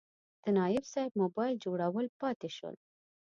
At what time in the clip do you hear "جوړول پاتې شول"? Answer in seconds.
1.65-2.75